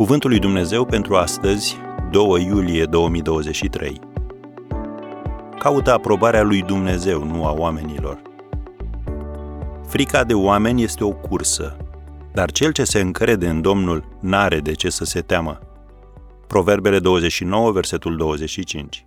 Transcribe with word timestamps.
Cuvântul 0.00 0.30
lui 0.30 0.38
Dumnezeu 0.38 0.84
pentru 0.84 1.16
astăzi, 1.16 1.76
2 2.10 2.44
iulie 2.44 2.84
2023. 2.84 4.00
Caută 5.58 5.92
aprobarea 5.92 6.42
lui 6.42 6.62
Dumnezeu, 6.62 7.24
nu 7.24 7.44
a 7.44 7.52
oamenilor. 7.52 8.22
Frica 9.86 10.24
de 10.24 10.34
oameni 10.34 10.82
este 10.82 11.04
o 11.04 11.12
cursă, 11.12 11.76
dar 12.32 12.52
cel 12.52 12.72
ce 12.72 12.84
se 12.84 13.00
încrede 13.00 13.48
în 13.48 13.60
Domnul 13.60 14.18
n-are 14.20 14.60
de 14.60 14.72
ce 14.72 14.90
să 14.90 15.04
se 15.04 15.20
teamă. 15.20 15.58
Proverbele 16.46 16.98
29, 16.98 17.72
versetul 17.72 18.16
25. 18.16 19.06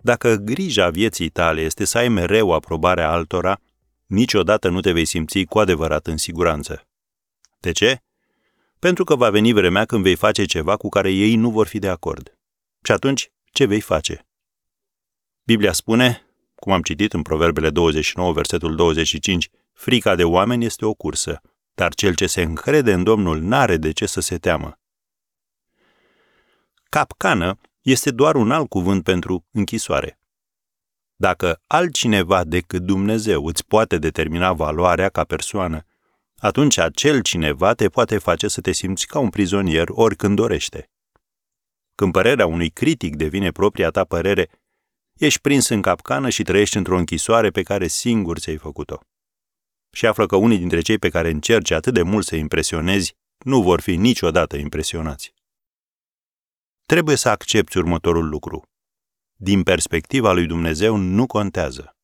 Dacă 0.00 0.34
grija 0.34 0.88
vieții 0.88 1.28
tale 1.28 1.60
este 1.60 1.84
să 1.84 1.98
ai 1.98 2.08
mereu 2.08 2.52
aprobarea 2.52 3.10
altora, 3.10 3.58
niciodată 4.06 4.68
nu 4.68 4.80
te 4.80 4.92
vei 4.92 5.04
simți 5.04 5.44
cu 5.44 5.58
adevărat 5.58 6.06
în 6.06 6.16
siguranță. 6.16 6.82
De 7.60 7.72
ce? 7.72 8.02
Pentru 8.78 9.04
că 9.04 9.16
va 9.16 9.30
veni 9.30 9.52
vremea 9.52 9.84
când 9.84 10.02
vei 10.02 10.14
face 10.14 10.44
ceva 10.44 10.76
cu 10.76 10.88
care 10.88 11.10
ei 11.10 11.34
nu 11.34 11.50
vor 11.50 11.66
fi 11.66 11.78
de 11.78 11.88
acord. 11.88 12.38
Și 12.82 12.92
atunci, 12.92 13.30
ce 13.52 13.64
vei 13.64 13.80
face? 13.80 14.26
Biblia 15.42 15.72
spune, 15.72 16.26
cum 16.54 16.72
am 16.72 16.82
citit 16.82 17.12
în 17.12 17.22
Proverbele 17.22 17.70
29, 17.70 18.32
versetul 18.32 18.76
25, 18.76 19.48
frica 19.72 20.14
de 20.14 20.24
oameni 20.24 20.64
este 20.64 20.84
o 20.84 20.94
cursă, 20.94 21.40
dar 21.74 21.94
cel 21.94 22.14
ce 22.14 22.26
se 22.26 22.42
încrede 22.42 22.92
în 22.92 23.02
Domnul 23.02 23.40
n-are 23.40 23.76
de 23.76 23.92
ce 23.92 24.06
să 24.06 24.20
se 24.20 24.38
teamă. 24.38 24.78
Capcană 26.88 27.58
este 27.80 28.10
doar 28.10 28.34
un 28.34 28.50
alt 28.50 28.68
cuvânt 28.68 29.02
pentru 29.02 29.46
închisoare. 29.50 30.20
Dacă 31.16 31.62
altcineva 31.66 32.44
decât 32.44 32.82
Dumnezeu 32.82 33.46
îți 33.46 33.66
poate 33.66 33.98
determina 33.98 34.52
valoarea 34.52 35.08
ca 35.08 35.24
persoană, 35.24 35.84
atunci 36.38 36.76
acel 36.76 37.22
cineva 37.22 37.74
te 37.74 37.88
poate 37.88 38.18
face 38.18 38.48
să 38.48 38.60
te 38.60 38.72
simți 38.72 39.06
ca 39.06 39.18
un 39.18 39.30
prizonier 39.30 39.88
oricând 39.90 40.36
dorește. 40.36 40.90
Când 41.94 42.12
părerea 42.12 42.46
unui 42.46 42.70
critic 42.70 43.16
devine 43.16 43.50
propria 43.50 43.90
ta 43.90 44.04
părere, 44.04 44.50
ești 45.12 45.40
prins 45.40 45.68
în 45.68 45.82
capcană 45.82 46.28
și 46.28 46.42
trăiești 46.42 46.76
într-o 46.76 46.98
închisoare 46.98 47.50
pe 47.50 47.62
care 47.62 47.86
singur 47.86 48.38
ți-ai 48.38 48.56
făcut-o. 48.56 49.00
Și 49.90 50.06
află 50.06 50.26
că 50.26 50.36
unii 50.36 50.58
dintre 50.58 50.80
cei 50.80 50.98
pe 50.98 51.08
care 51.08 51.30
încerci 51.30 51.70
atât 51.70 51.94
de 51.94 52.02
mult 52.02 52.26
să 52.26 52.36
impresionezi 52.36 53.16
nu 53.38 53.62
vor 53.62 53.80
fi 53.80 53.96
niciodată 53.96 54.56
impresionați. 54.56 55.34
Trebuie 56.86 57.16
să 57.16 57.28
accepti 57.28 57.78
următorul 57.78 58.28
lucru. 58.28 58.62
Din 59.34 59.62
perspectiva 59.62 60.32
lui 60.32 60.46
Dumnezeu 60.46 60.96
nu 60.96 61.26
contează. 61.26 61.96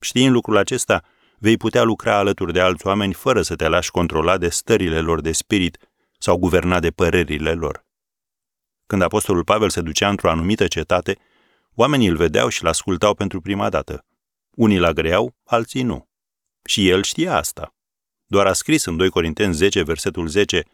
Știind 0.00 0.32
lucrul 0.32 0.56
acesta, 0.56 1.04
vei 1.42 1.56
putea 1.56 1.82
lucra 1.82 2.16
alături 2.16 2.52
de 2.52 2.60
alți 2.60 2.86
oameni 2.86 3.12
fără 3.12 3.42
să 3.42 3.56
te 3.56 3.68
lași 3.68 3.90
controla 3.90 4.38
de 4.38 4.48
stările 4.48 5.00
lor 5.00 5.20
de 5.20 5.32
spirit 5.32 5.78
sau 6.18 6.36
guverna 6.36 6.80
de 6.80 6.90
părerile 6.90 7.52
lor. 7.52 7.84
Când 8.86 9.02
apostolul 9.02 9.44
Pavel 9.44 9.68
se 9.70 9.80
ducea 9.80 10.08
într-o 10.08 10.30
anumită 10.30 10.66
cetate, 10.66 11.18
oamenii 11.74 12.08
îl 12.08 12.16
vedeau 12.16 12.48
și 12.48 12.62
îl 12.62 12.68
ascultau 12.68 13.14
pentru 13.14 13.40
prima 13.40 13.68
dată. 13.68 14.04
Unii 14.50 14.78
la 14.78 14.92
greau, 14.92 15.34
alții 15.44 15.82
nu. 15.82 16.08
Și 16.64 16.88
el 16.88 17.02
știa 17.02 17.36
asta. 17.36 17.74
Doar 18.26 18.46
a 18.46 18.52
scris 18.52 18.84
în 18.84 18.96
2 18.96 19.08
Corinteni 19.08 19.54
10, 19.54 19.82
versetul 19.82 20.26
10, 20.26 20.64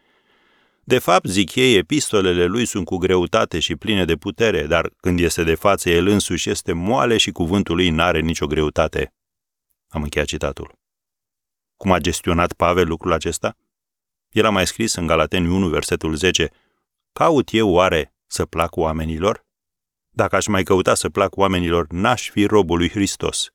De 0.83 0.99
fapt, 0.99 1.25
zic 1.25 1.55
ei, 1.55 1.75
epistolele 1.75 2.45
lui 2.45 2.65
sunt 2.65 2.85
cu 2.85 2.97
greutate 2.97 3.59
și 3.59 3.75
pline 3.75 4.05
de 4.05 4.15
putere, 4.15 4.67
dar 4.67 4.91
când 4.99 5.19
este 5.19 5.43
de 5.43 5.55
față 5.55 5.89
el 5.89 6.07
însuși 6.07 6.49
este 6.49 6.73
moale 6.73 7.17
și 7.17 7.31
cuvântul 7.31 7.75
lui 7.75 7.89
n-are 7.89 8.19
nicio 8.19 8.47
greutate. 8.47 9.13
Am 9.89 10.01
încheiat 10.03 10.27
citatul. 10.27 10.77
Cum 11.77 11.91
a 11.91 11.99
gestionat 11.99 12.53
Pavel 12.53 12.87
lucrul 12.87 13.11
acesta? 13.11 13.57
El 14.29 14.45
a 14.45 14.49
mai 14.49 14.67
scris 14.67 14.93
în 14.93 15.07
Galateni 15.07 15.47
1, 15.47 15.69
versetul 15.69 16.15
10, 16.15 16.49
Caut 17.11 17.49
eu 17.51 17.69
oare 17.69 18.13
să 18.25 18.45
plac 18.45 18.75
oamenilor? 18.75 19.45
Dacă 20.09 20.35
aș 20.35 20.47
mai 20.47 20.63
căuta 20.63 20.93
să 20.93 21.09
plac 21.09 21.37
oamenilor, 21.37 21.87
n-aș 21.87 22.29
fi 22.29 22.45
robul 22.45 22.77
lui 22.77 22.89
Hristos. 22.89 23.49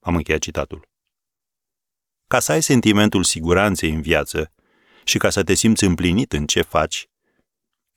Am 0.00 0.16
încheiat 0.16 0.40
citatul. 0.40 0.88
Ca 2.26 2.38
să 2.38 2.52
ai 2.52 2.62
sentimentul 2.62 3.24
siguranței 3.24 3.90
în 3.90 4.00
viață 4.00 4.52
și 5.04 5.18
ca 5.18 5.30
să 5.30 5.42
te 5.42 5.54
simți 5.54 5.84
împlinit 5.84 6.32
în 6.32 6.46
ce 6.46 6.62
faci, 6.62 7.08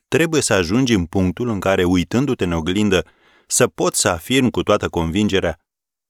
trebuie 0.07 0.41
să 0.41 0.53
ajungi 0.53 0.93
în 0.93 1.05
punctul 1.05 1.47
în 1.47 1.59
care, 1.59 1.83
uitându-te 1.83 2.43
în 2.43 2.51
oglindă, 2.51 3.05
să 3.47 3.67
poți 3.67 3.99
să 3.99 4.09
afirmi 4.09 4.51
cu 4.51 4.63
toată 4.63 4.89
convingerea 4.89 5.59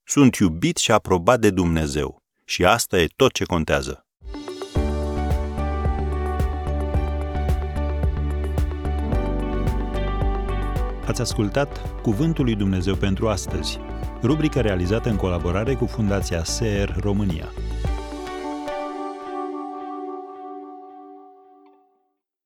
sunt 0.09 0.35
iubit 0.35 0.77
și 0.77 0.91
aprobat 0.91 1.39
de 1.39 1.49
Dumnezeu 1.49 2.21
și 2.45 2.65
asta 2.65 2.99
e 2.99 3.07
tot 3.15 3.31
ce 3.31 3.43
contează. 3.43 4.05
Ați 11.05 11.21
ascultat 11.21 12.01
Cuvântul 12.01 12.43
lui 12.43 12.55
Dumnezeu 12.55 12.95
pentru 12.95 13.27
astăzi, 13.27 13.79
rubrica 14.21 14.61
realizată 14.61 15.09
în 15.09 15.15
colaborare 15.15 15.73
cu 15.73 15.85
Fundația 15.85 16.43
SER 16.43 16.95
România. 16.99 17.51